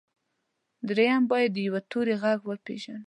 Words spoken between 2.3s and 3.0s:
وپېژنو.